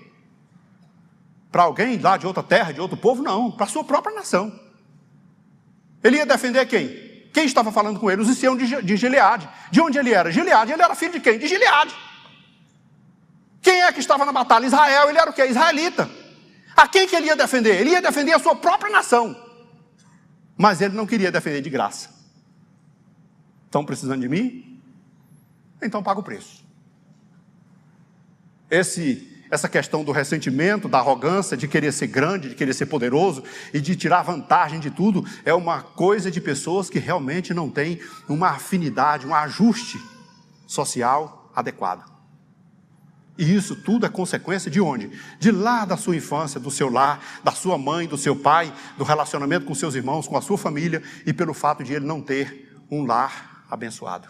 [1.50, 3.22] Para alguém lá de outra terra, de outro povo?
[3.22, 4.58] Não, para a sua própria nação.
[6.02, 7.08] Ele ia defender quem?
[7.32, 8.22] Quem estava falando com ele?
[8.22, 9.48] Os anciãos de, de Gileade.
[9.70, 10.30] De onde ele era?
[10.30, 10.72] Gileade.
[10.72, 11.38] Ele era filho de quem?
[11.38, 11.94] De Gileade.
[13.60, 14.66] Quem é que estava na batalha?
[14.66, 15.08] Israel.
[15.08, 15.46] Ele era o quê?
[15.46, 16.08] Israelita.
[16.76, 17.80] A quem que ele ia defender?
[17.80, 19.36] Ele ia defender a sua própria nação.
[20.56, 22.10] Mas ele não queria defender de graça.
[23.66, 24.80] Estão precisando de mim?
[25.82, 26.64] Então paga o preço.
[28.70, 33.42] Esse, essa questão do ressentimento, da arrogância, de querer ser grande, de querer ser poderoso
[33.72, 38.00] e de tirar vantagem de tudo, é uma coisa de pessoas que realmente não têm
[38.28, 39.98] uma afinidade, um ajuste
[40.66, 42.18] social adequado.
[43.38, 45.12] E isso tudo é consequência de onde?
[45.38, 49.04] De lá da sua infância, do seu lar, da sua mãe, do seu pai, do
[49.04, 52.76] relacionamento com seus irmãos, com a sua família e pelo fato de ele não ter
[52.90, 54.28] um lar abençoado.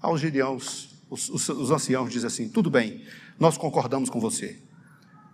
[0.00, 0.20] Aos
[1.12, 3.04] os, os, os anciãos dizem assim: tudo bem,
[3.38, 4.58] nós concordamos com você,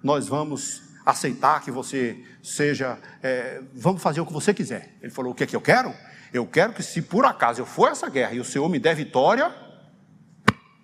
[0.02, 4.96] nós vamos aceitar que você seja, é, vamos fazer o que você quiser.
[5.00, 5.94] Ele falou: o que é que eu quero?
[6.32, 8.94] Eu quero que, se por acaso eu for essa guerra e o Senhor me der
[8.94, 9.54] vitória,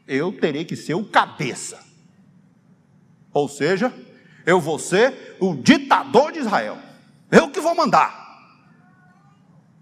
[0.06, 1.82] eu terei que ser o cabeça.
[3.32, 3.92] Ou seja,
[4.46, 6.78] eu vou ser o ditador de Israel.
[7.30, 8.23] Eu que vou mandar.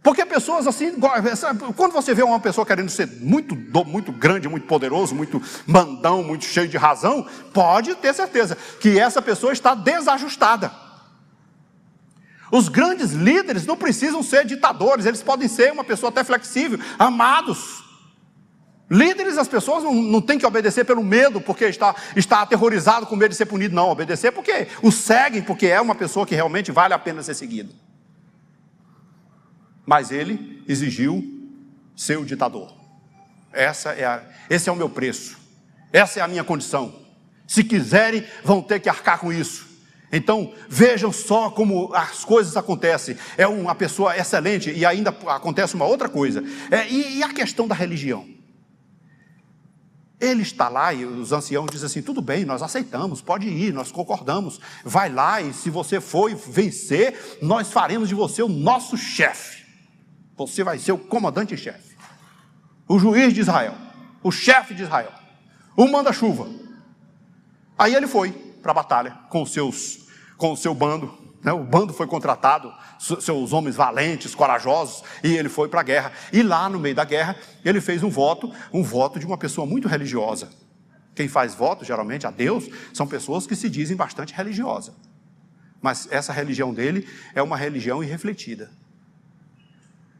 [0.02, 0.98] Porque pessoas assim,
[1.76, 3.54] quando você vê uma pessoa querendo ser muito,
[3.86, 9.22] muito grande, muito poderoso, muito mandão, muito cheio de razão, pode ter certeza que essa
[9.22, 10.72] pessoa está desajustada.
[12.50, 17.84] Os grandes líderes não precisam ser ditadores, eles podem ser uma pessoa até flexível, amados.
[18.90, 23.16] Líderes, as pessoas não, não têm que obedecer pelo medo, porque está, está aterrorizado com
[23.16, 23.88] medo de ser punido, não.
[23.88, 27.72] Obedecer porque o seguem, porque é uma pessoa que realmente vale a pena ser seguido.
[29.84, 31.22] Mas ele exigiu
[31.96, 32.72] ser o ditador.
[33.52, 35.38] Essa é a, esse é o meu preço.
[35.92, 37.02] Essa é a minha condição.
[37.46, 39.72] Se quiserem, vão ter que arcar com isso.
[40.10, 43.16] Então, vejam só como as coisas acontecem.
[43.36, 46.44] É uma pessoa excelente e ainda acontece uma outra coisa.
[46.70, 48.28] É, e, e, a questão da religião?
[50.20, 53.90] Ele está lá e os anciãos dizem assim: tudo bem, nós aceitamos, pode ir, nós
[53.90, 54.60] concordamos.
[54.84, 59.61] Vai lá e se você for vencer, nós faremos de você o nosso chefe.
[60.46, 61.96] Você vai ser o comandante-chefe,
[62.88, 63.74] o juiz de Israel,
[64.22, 65.12] o chefe de Israel,
[65.76, 66.48] o manda-chuva.
[67.78, 68.30] Aí ele foi
[68.62, 71.12] para a batalha com, seus, com o seu bando.
[71.42, 71.52] Né?
[71.52, 76.12] O bando foi contratado, seus homens valentes, corajosos, e ele foi para a guerra.
[76.32, 79.66] E lá no meio da guerra, ele fez um voto, um voto de uma pessoa
[79.66, 80.50] muito religiosa.
[81.14, 84.94] Quem faz voto, geralmente, a Deus, são pessoas que se dizem bastante religiosas.
[85.80, 88.70] Mas essa religião dele é uma religião irrefletida.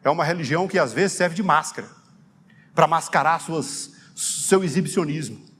[0.04, 1.88] É uma religião que às vezes serve de máscara
[2.74, 5.52] para mascarar suas, seu exibicionismo.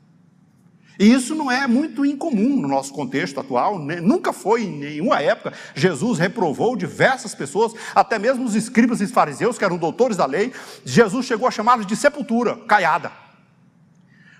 [0.99, 4.01] E isso não é muito incomum no nosso contexto atual, né?
[4.01, 5.53] nunca foi em nenhuma época.
[5.75, 10.53] Jesus reprovou diversas pessoas, até mesmo os escribas e fariseus, que eram doutores da lei.
[10.85, 13.11] Jesus chegou a chamá-los de sepultura, caiada.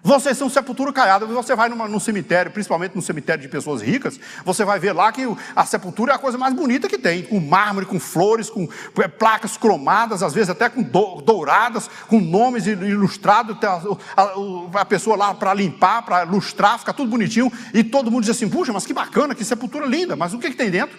[0.05, 1.25] Vocês são sepultura caiada.
[1.27, 5.13] Você vai numa, num cemitério, principalmente no cemitério de pessoas ricas, você vai ver lá
[5.13, 5.23] que
[5.55, 9.07] a sepultura é a coisa mais bonita que tem, com mármore, com flores, com é,
[9.07, 15.33] placas cromadas, às vezes até com douradas, com nomes ilustrados, a, a, a pessoa lá
[15.35, 18.93] para limpar, para lustrar, fica tudo bonitinho, e todo mundo diz assim: puxa, mas que
[18.93, 20.99] bacana, que sepultura linda, mas o que, que tem dentro?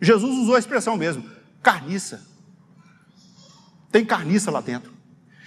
[0.00, 1.24] Jesus usou a expressão mesmo:
[1.62, 2.26] carniça.
[3.90, 5.01] Tem carniça lá dentro.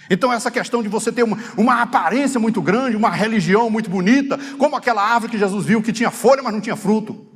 [0.08, 4.38] Então, essa questão de você ter uma, uma, aparência muito grande, uma religião muito bonita,
[4.58, 7.26] como aquela árvore que Jesus viu que tinha folha, mas não tinha fruto,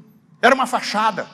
[0.40, 1.26] era uma fachada.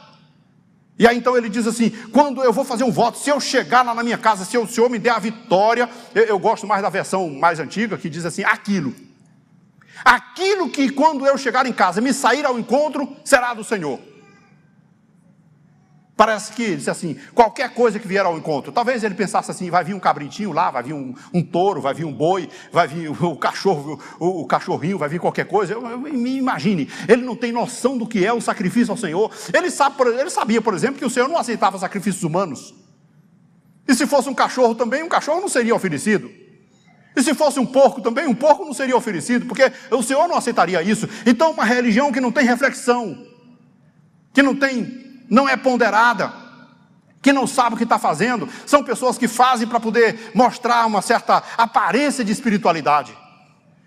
[0.99, 3.83] E aí então ele diz assim: quando eu vou fazer um voto, se eu chegar
[3.83, 6.81] lá na minha casa, se o Senhor me der a vitória, eu, eu gosto mais
[6.81, 8.95] da versão mais antiga, que diz assim: aquilo.
[10.05, 13.99] Aquilo que quando eu chegar em casa me sair ao encontro, será do Senhor.
[16.17, 18.73] Parece que disse assim: qualquer coisa que vier ao encontro.
[18.73, 21.93] Talvez ele pensasse assim: vai vir um cabritinho lá, vai vir um, um touro, vai
[21.93, 25.75] vir um boi, vai vir o, cachorro, o, o, cachorrinho, vai vir qualquer coisa.
[25.75, 29.31] Eu, eu, me imagine, ele não tem noção do que é o sacrifício ao Senhor.
[29.53, 32.75] Ele, sabe, ele sabia, por exemplo, que o Senhor não aceitava sacrifícios humanos.
[33.87, 36.31] E se fosse um cachorro também, um cachorro não seria oferecido.
[37.15, 40.37] E se fosse um porco também, um porco não seria oferecido, porque o Senhor não
[40.37, 41.09] aceitaria isso.
[41.25, 43.27] Então, uma religião que não tem reflexão,
[44.35, 46.33] que não tem, não é ponderada,
[47.21, 51.03] que não sabe o que está fazendo, são pessoas que fazem para poder mostrar uma
[51.03, 53.17] certa aparência de espiritualidade.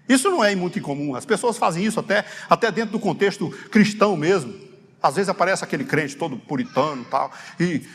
[0.10, 4.18] Isso não é muito incomum, as pessoas fazem isso até, até dentro do contexto cristão
[4.18, 4.54] mesmo.
[5.02, 7.88] Às vezes aparece aquele crente todo puritano tal, e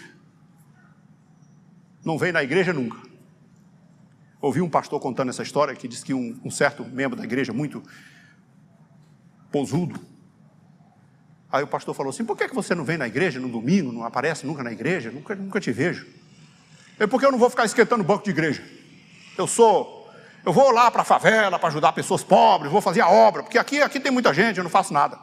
[2.05, 2.97] não vem na igreja nunca.
[4.41, 7.53] Ouvi um pastor contando essa história que diz que um, um certo membro da igreja,
[7.53, 7.83] muito
[9.51, 9.99] posudo,
[11.55, 13.93] Aí o pastor falou assim: por que, que você não vem na igreja no domingo,
[13.93, 15.13] não aparece nunca na igreja?
[15.13, 16.05] Nunca, nunca te vejo.
[16.99, 18.61] É porque eu não vou ficar esquentando o banco de igreja.
[19.39, 20.11] Eu sou,
[20.45, 23.57] eu vou lá para a favela para ajudar pessoas pobres, vou fazer a obra, porque
[23.57, 25.17] aqui, aqui tem muita gente, eu não faço nada.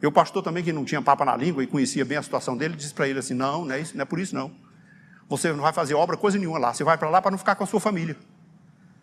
[0.00, 2.56] E o pastor também, que não tinha papa na língua e conhecia bem a situação
[2.56, 4.52] dele, disse para ele assim: não, não é, isso, não é por isso não.
[5.28, 7.56] Você não vai fazer obra coisa nenhuma lá, você vai para lá para não ficar
[7.56, 8.16] com a sua família.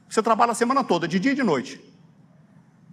[0.08, 1.84] Você trabalha a semana toda, de dia e de noite.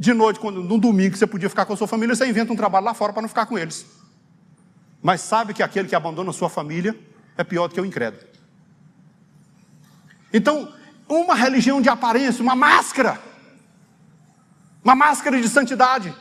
[0.02, 2.52] De noite, quando, num domingo que você podia ficar com a sua família, você inventa
[2.52, 3.86] um trabalho lá fora para não ficar com eles.
[5.00, 6.98] Mas sabe que aquele que abandona a sua família
[7.38, 8.24] é pior do que o incrédulo.
[10.32, 10.74] Então,
[11.08, 13.20] uma religião de aparência, uma máscara,
[14.82, 16.12] uma máscara de santidade.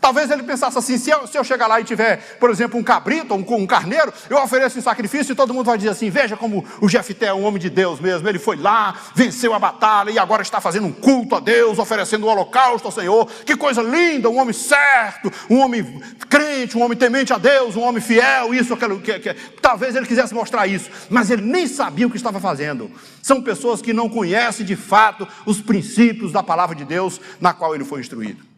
[0.00, 2.82] Talvez ele pensasse assim: se eu, se eu chegar lá e tiver, por exemplo, um
[2.82, 6.08] cabrito ou um, um, carneiro, eu ofereço em sacrifício e todo mundo vai dizer assim:
[6.08, 8.26] veja como o Jefté é um homem de Deus mesmo.
[8.26, 12.26] Ele foi lá, venceu a batalha e agora está fazendo um culto a Deus, oferecendo
[12.26, 13.28] um holocausto ao Senhor.
[13.44, 14.30] Que coisa linda!
[14.30, 18.54] Um homem certo, um homem crente, um homem temente a Deus, um homem fiel.
[18.54, 22.16] Isso, aquilo que, que talvez ele quisesse mostrar isso, mas ele nem sabia o que
[22.16, 22.90] estava fazendo.
[23.22, 27.74] São pessoas que não conhecem de fato os princípios da palavra de Deus na qual
[27.74, 28.49] ele foi instruído.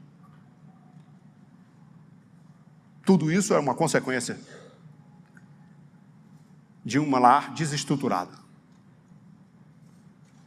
[3.05, 4.39] Tudo isso é uma consequência
[6.85, 8.37] de um lar desestruturado.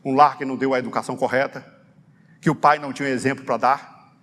[0.04, 1.66] Um lar que não deu a educação correta,
[2.40, 4.14] que o pai não tinha exemplo para dar,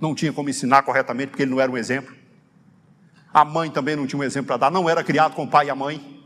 [0.00, 2.14] não tinha como ensinar corretamente porque ele não era um exemplo.
[3.32, 5.66] A mãe também não tinha um exemplo para dar, não era criado com o pai
[5.66, 6.24] e a mãe.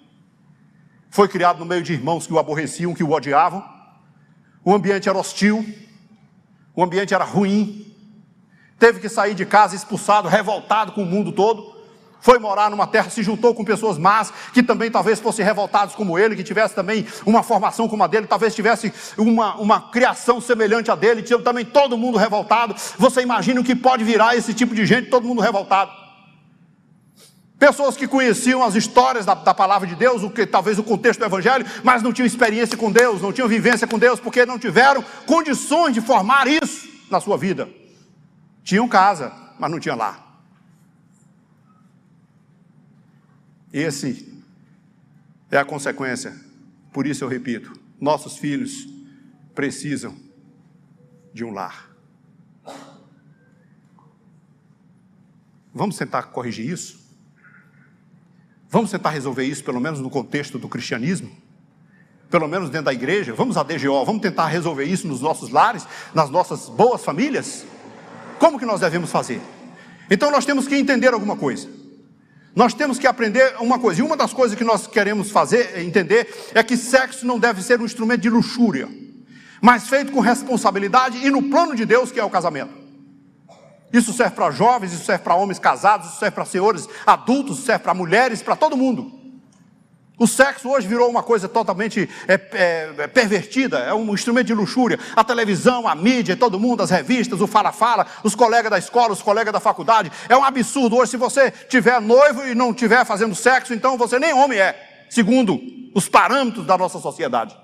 [1.08, 3.64] Foi criado no meio de irmãos que o aborreciam, que o odiavam.
[4.62, 5.64] O ambiente era hostil,
[6.74, 7.87] o ambiente era ruim,
[8.78, 11.76] teve que sair de casa expulsado, revoltado com o mundo todo.
[12.20, 16.18] Foi morar numa terra, se juntou com pessoas más, que também talvez fossem revoltados como
[16.18, 20.90] ele, que tivesse também uma formação como a dele, talvez tivesse uma, uma criação semelhante
[20.90, 22.74] a dele, tinha também todo mundo revoltado.
[22.98, 25.92] Você imagina o que pode virar esse tipo de gente, todo mundo revoltado.
[27.56, 31.20] Pessoas que conheciam as histórias da, da, palavra de Deus, o que talvez o contexto
[31.20, 34.58] do Evangelho, mas não tinham experiência com Deus, não tinham vivência com Deus, porque não
[34.58, 37.68] tiveram condições de formar isso na sua vida.
[38.68, 40.38] Tinham casa, mas não tinha lá.
[43.72, 44.44] Esse
[45.50, 46.38] é a consequência.
[46.92, 48.86] Por isso eu repito: nossos filhos
[49.54, 50.14] precisam
[51.32, 51.88] de um lar.
[55.72, 57.00] Vamos tentar corrigir isso?
[58.68, 61.34] Vamos tentar resolver isso, pelo menos no contexto do cristianismo?
[62.28, 63.32] Pelo menos dentro da igreja?
[63.32, 67.64] Vamos à DGO, vamos tentar resolver isso nos nossos lares, nas nossas boas famílias?
[68.38, 69.40] Como que nós devemos fazer?
[70.10, 71.68] Então nós temos que entender alguma coisa.
[72.54, 74.00] Nós temos que aprender uma coisa.
[74.00, 77.80] E uma das coisas que nós queremos fazer, entender, é que sexo não deve ser
[77.80, 78.88] um instrumento de luxúria,
[79.60, 82.72] mas feito com responsabilidade e no plano de Deus, que é o casamento.
[83.92, 87.66] Isso serve para jovens, isso serve para homens casados, isso serve para senhores adultos, isso
[87.66, 89.17] serve para mulheres, para todo mundo.
[90.18, 94.54] O sexo hoje virou uma coisa totalmente é, é, é, pervertida, é um instrumento de
[94.54, 94.98] luxúria.
[95.14, 99.22] A televisão, a mídia, todo mundo, as revistas, o fala-fala, os colegas da escola, os
[99.22, 100.10] colegas da faculdade.
[100.28, 100.96] É um absurdo.
[100.96, 105.06] Hoje, se você tiver noivo e não tiver fazendo sexo, então você nem homem é,
[105.08, 105.60] segundo
[105.94, 107.56] os parâmetros da nossa sociedade.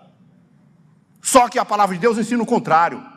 [1.20, 3.13] Só que a palavra de Deus ensina o contrário.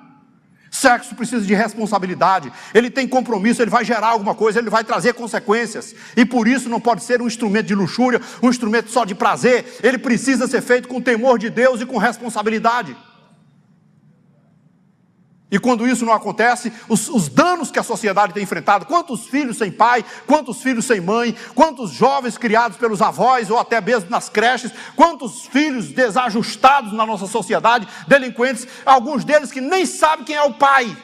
[0.77, 5.13] Sexo precisa de responsabilidade, ele tem compromisso, ele vai gerar alguma coisa, ele vai trazer
[5.13, 9.15] consequências, e por isso não pode ser um instrumento de luxúria, um instrumento só de
[9.15, 12.95] prazer, ele precisa ser feito com temor de Deus e com responsabilidade.
[15.49, 19.57] E quando isso não acontece, os, os, danos que a sociedade tem enfrentado, quantos filhos
[19.57, 24.27] sem pai, quantos filhos sem mãe, quantos jovens criados pelos avós ou até mesmo nas
[24.27, 30.43] creches, quantos filhos desajustados na nossa sociedade, delinquentes, alguns deles que nem sabem quem é
[30.43, 30.97] o pai.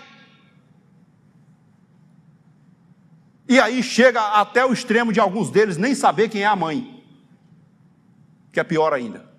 [3.48, 7.02] E aí chega até o extremo de alguns deles nem saber quem é a mãe,
[8.52, 9.33] que é pior ainda.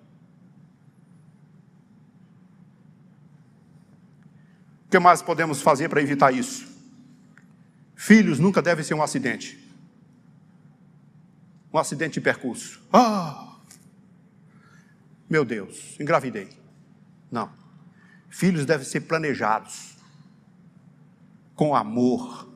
[4.95, 6.65] Que mais podemos fazer para evitar isso?
[7.97, 9.59] Filhos nunca devem ser um acidente.
[11.73, 12.81] Um acidente de percurso.
[12.93, 13.57] Ah!
[15.29, 16.47] Meu Deus, engravidei.
[17.29, 17.51] Não.
[18.29, 19.97] Filhos devem ser planejados
[21.55, 22.49] com amor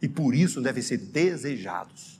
[0.00, 2.18] e por isso devem ser desejados.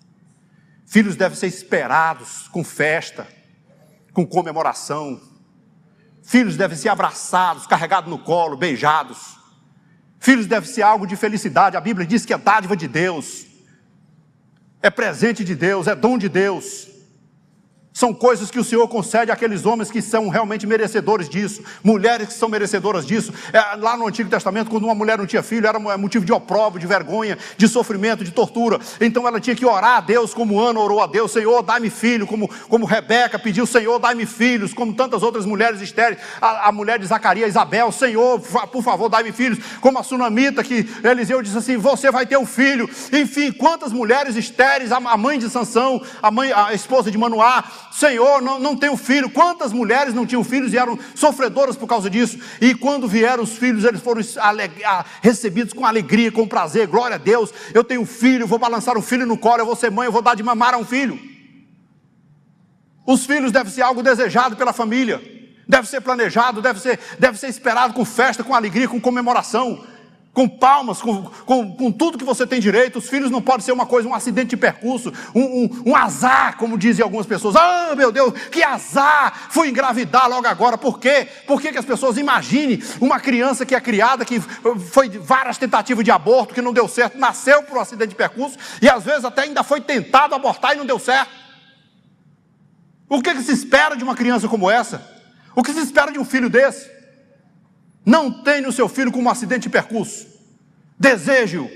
[0.84, 3.26] Filhos devem ser esperados com festa,
[4.12, 5.18] com comemoração.
[6.22, 9.36] Filhos devem ser abraçados, carregados no colo, beijados.
[10.18, 11.76] Filhos devem ser algo de felicidade.
[11.76, 13.44] A Bíblia diz que é dádiva de Deus,
[14.80, 16.91] é presente de Deus, é dom de Deus.
[17.92, 22.34] São coisas que o Senhor concede àqueles homens que são realmente merecedores disso, mulheres que
[22.34, 23.32] são merecedoras disso.
[23.52, 26.80] É, lá no Antigo Testamento, quando uma mulher não tinha filho, era motivo de opróbrio,
[26.80, 28.80] de vergonha, de sofrimento, de tortura.
[28.98, 32.26] Então ela tinha que orar a Deus, como Ana orou a Deus: Senhor, dai-me filho,
[32.26, 36.98] como, como Rebeca pediu: Senhor, dai-me filhos, como tantas outras mulheres estéreis, a, a mulher
[36.98, 39.58] de Zacarias, Isabel: Senhor, por favor, dai-me filhos.
[39.82, 42.88] Como a sunamita, que Eliseu disse assim: Você vai ter um filho.
[43.12, 47.81] Enfim, quantas mulheres estéreis, a, a mãe de Sansão, a, mãe, a esposa de Manoá
[47.92, 49.28] Senhor, não, não tenho filho.
[49.28, 52.38] Quantas mulheres não tinham filhos e eram sofredoras por causa disso?
[52.60, 54.22] E quando vieram os filhos, eles foram
[55.20, 56.86] recebidos com alegria, com prazer.
[56.86, 59.90] Glória a Deus, eu tenho filho, vou balançar um filho no colo, eu vou ser
[59.90, 61.20] mãe, eu vou dar de mamar a um filho.
[63.06, 65.20] Os filhos devem ser algo desejado pela família,
[65.68, 69.84] deve ser planejado, deve ser, deve ser esperado com festa, com alegria, com comemoração
[70.32, 72.98] com palmas, com, com, com, tudo que você tem direito.
[72.98, 76.56] Os filhos não podem ser uma coisa, um acidente de percurso, um, um, um, azar,
[76.56, 77.54] como dizem algumas pessoas.
[77.54, 79.48] Ah, meu Deus, que azar!
[79.50, 80.78] Fui engravidar logo agora.
[80.78, 81.28] Por quê?
[81.46, 86.04] Por que, que as pessoas imaginem uma criança que é criada, que foi várias tentativas
[86.04, 89.24] de aborto, que não deu certo, nasceu por um acidente de percurso e às vezes
[89.24, 91.30] até ainda foi tentado abortar e não deu certo?
[93.06, 95.06] O que, que se espera de uma criança como essa?
[95.54, 96.90] O que se espera de um filho desse?
[98.04, 100.26] Não tenha o seu filho como um acidente de percurso.
[100.98, 101.68] Desejo,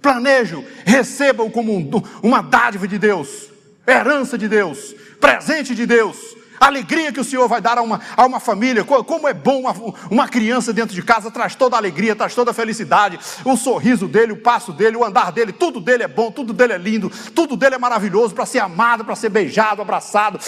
[0.00, 1.90] planejo, receba-o como um,
[2.22, 3.50] uma dádiva de Deus,
[3.86, 6.34] herança de Deus, presente de Deus
[6.66, 8.84] alegria que o Senhor vai dar a uma, a uma família.
[8.84, 9.74] Como é bom uma,
[10.10, 13.18] uma criança dentro de casa, traz toda a alegria, traz toda a felicidade.
[13.44, 16.72] O sorriso dele, o passo dele, o andar dele, tudo dele é bom, tudo dele
[16.72, 20.38] é lindo, tudo dele é maravilhoso para ser amado, para ser beijado, abraçado,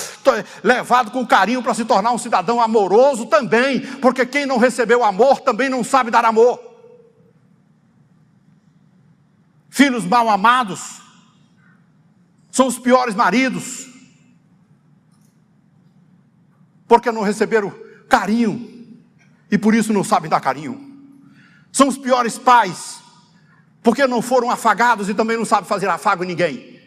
[0.62, 5.40] levado com carinho para se tornar um cidadão amoroso também, porque quem não recebeu amor
[5.40, 6.60] também não sabe dar amor.
[9.68, 11.02] Filhos mal amados
[12.50, 13.95] são os piores maridos
[16.86, 17.70] porque não receberam
[18.08, 18.76] carinho
[19.50, 20.94] e por isso não sabem dar carinho.
[21.72, 23.00] São os piores pais,
[23.82, 26.80] porque não foram afagados e também não sabem fazer afago em ninguém.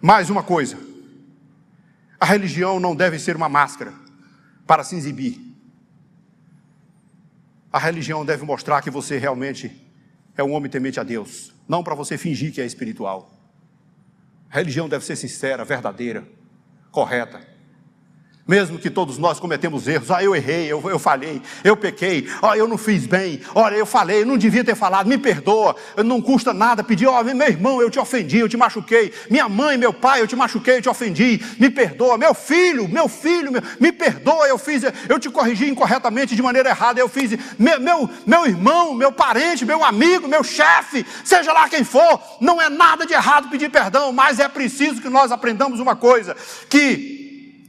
[0.00, 0.78] Mais uma coisa:
[2.20, 3.92] a religião não deve ser uma máscara
[4.66, 5.40] para se exibir.
[7.72, 9.84] A religião deve mostrar que você realmente
[10.36, 13.35] é um homem temente a Deus, não para você fingir que é espiritual.
[14.50, 16.26] A religião deve ser sincera, verdadeira,
[16.90, 17.55] correta.
[18.46, 22.56] Mesmo que todos nós cometemos erros, ah, eu errei, eu, eu falhei, eu pequei, ah,
[22.56, 26.22] eu não fiz bem, olha, eu falei, eu não devia ter falado, me perdoa, não
[26.22, 29.76] custa nada pedir, ó, oh, meu irmão, eu te ofendi, eu te machuquei, minha mãe,
[29.76, 33.60] meu pai, eu te machuquei, eu te ofendi, me perdoa, meu filho, meu filho, meu,
[33.80, 38.08] me perdoa, eu fiz, eu te corrigi incorretamente de maneira errada, eu fiz, meu, meu,
[38.24, 43.04] meu irmão, meu parente, meu amigo, meu chefe, seja lá quem for, não é nada
[43.06, 46.36] de errado pedir perdão, mas é preciso que nós aprendamos uma coisa,
[46.70, 47.15] que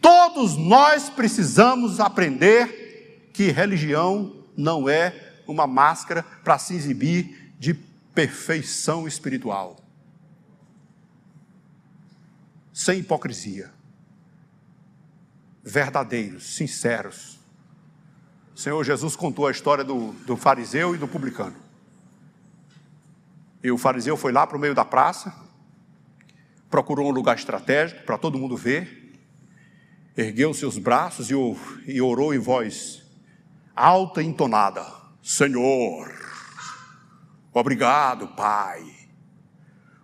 [0.02, 9.08] Todos nós precisamos aprender que religião não é uma máscara para se exibir de perfeição
[9.08, 9.78] espiritual.
[12.74, 13.72] Sem hipocrisia.
[15.64, 17.40] Verdadeiros, sinceros.
[18.56, 21.56] O Senhor Jesus contou a história do, do fariseu e do publicano.
[23.64, 25.34] E o fariseu foi lá para o meio da praça,
[26.70, 28.97] procurou um lugar estratégico para todo mundo ver
[30.18, 33.06] ergueu seus braços e orou em voz
[33.76, 34.84] alta e entonada:
[35.22, 36.12] Senhor,
[37.54, 38.84] obrigado, Pai,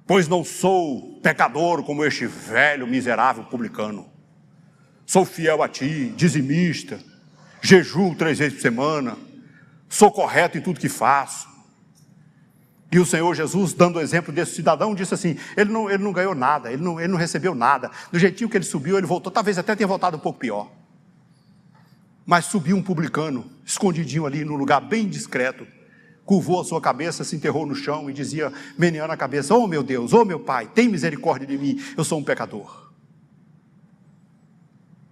[0.05, 4.07] pois não sou pecador como este velho miserável publicano.
[5.05, 6.99] Sou fiel a Ti, dizimista,
[7.61, 9.17] jejuo três vezes por semana,
[9.89, 11.51] sou correto em tudo que faço.
[12.93, 16.13] E o Senhor Jesus, dando o exemplo desse cidadão, disse assim: ele não, ele não
[16.13, 17.89] ganhou nada, ele não, ele não recebeu nada.
[18.11, 20.71] Do jeitinho que ele subiu, ele voltou, talvez até tenha voltado um pouco pior.
[22.23, 25.65] Mas subiu um publicano, escondidinho ali, num lugar bem discreto,
[26.23, 29.81] curvou a sua cabeça, se enterrou no chão e dizia, meneando a cabeça: Oh meu
[29.81, 32.91] Deus, oh meu Pai, tem misericórdia de mim, eu sou um pecador.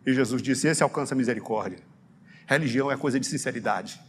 [0.05, 1.79] E Jesus disse: Esse alcança misericórdia.
[2.45, 3.99] Religião é coisa de sinceridade.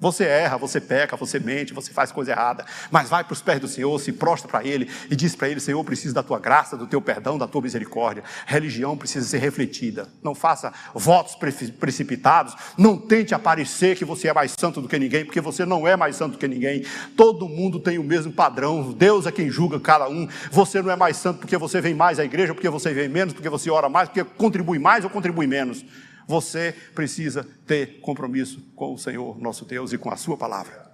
[0.00, 3.58] Você erra, você peca, você mente, você faz coisa errada, mas vai para os pés
[3.58, 6.76] do Senhor, se prostra para Ele e diz para Ele: Senhor, preciso da tua graça,
[6.76, 8.22] do teu perdão, da tua misericórdia.
[8.46, 10.06] Religião precisa ser refletida.
[10.22, 15.24] Não faça votos precipitados, não tente aparecer que você é mais santo do que ninguém,
[15.24, 16.84] porque você não é mais santo do que ninguém.
[17.16, 20.28] Todo mundo tem o mesmo padrão, Deus é quem julga cada um.
[20.52, 23.34] Você não é mais santo porque você vem mais à igreja, porque você vem menos,
[23.34, 25.84] porque você ora mais, porque contribui mais ou contribui menos.
[26.28, 30.86] Você precisa ter compromisso com o Senhor, nosso Deus, e com a Sua palavra.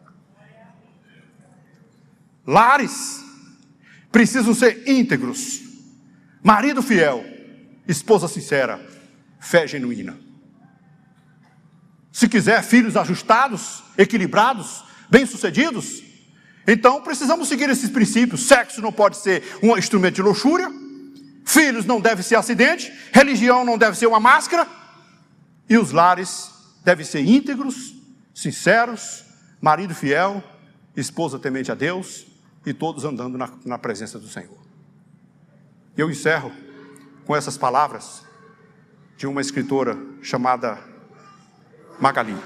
[2.46, 3.20] Lares
[4.12, 5.60] precisam ser íntegros,
[6.40, 7.24] marido fiel,
[7.88, 8.80] esposa sincera,
[9.40, 10.16] fé genuína.
[12.12, 16.00] Se quiser filhos ajustados, equilibrados, bem-sucedidos,
[16.64, 18.46] então precisamos seguir esses princípios.
[18.46, 20.70] Sexo não pode ser um instrumento de luxúria,
[21.44, 24.83] filhos não devem ser acidente, religião não deve ser uma máscara,
[25.68, 26.50] e os lares
[26.84, 27.94] devem ser íntegros,
[28.34, 29.24] sinceros,
[29.60, 30.42] marido fiel,
[30.96, 32.26] esposa temente a Deus
[32.66, 34.58] e todos andando na, na presença do Senhor.
[35.96, 36.52] Eu encerro
[37.24, 38.22] com essas palavras
[39.16, 40.78] de uma escritora chamada
[41.98, 42.36] Magali.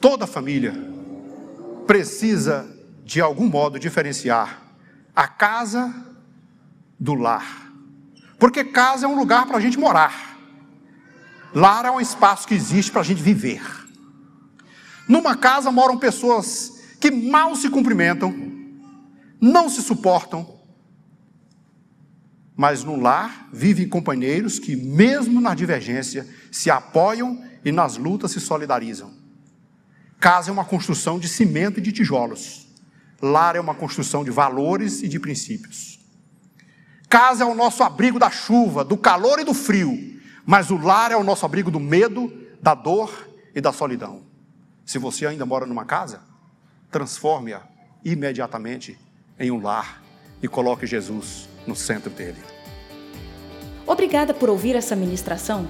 [0.00, 0.74] Toda família
[1.86, 2.68] precisa,
[3.04, 4.62] de algum modo, diferenciar
[5.14, 5.94] a casa
[6.98, 7.72] do lar.
[8.38, 10.33] Porque casa é um lugar para a gente morar.
[11.54, 13.62] Lar é um espaço que existe para a gente viver.
[15.08, 18.34] Numa casa moram pessoas que mal se cumprimentam,
[19.40, 20.58] não se suportam,
[22.56, 28.40] mas no lar vivem companheiros que, mesmo na divergência, se apoiam e nas lutas se
[28.40, 29.12] solidarizam.
[30.18, 32.66] Casa é uma construção de cimento e de tijolos.
[33.22, 36.00] Lar é uma construção de valores e de princípios.
[37.08, 40.13] Casa é o nosso abrigo da chuva, do calor e do frio
[40.46, 44.22] mas o lar é o nosso abrigo do medo, da dor e da solidão.
[44.84, 46.20] Se você ainda mora numa casa,
[46.90, 47.62] transforme-a
[48.04, 48.98] imediatamente
[49.38, 50.02] em um lar
[50.42, 52.38] e coloque Jesus no centro dele.
[53.86, 55.68] Obrigada por ouvir essa ministração.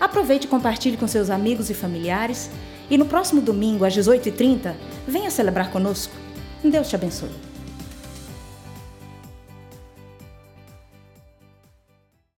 [0.00, 2.50] Aproveite e compartilhe com seus amigos e familiares.
[2.90, 4.74] E no próximo domingo, às 18h30,
[5.06, 6.14] venha celebrar conosco.
[6.62, 7.45] Deus te abençoe.